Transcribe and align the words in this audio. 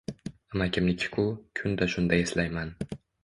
Amakimni-ku, 0.55 1.25
kunda-shunda 1.59 2.19
eslayman 2.25 2.69